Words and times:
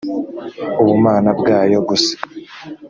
ubumana 0.81 1.29
bwayo 1.39 1.77
gusa 1.87 2.13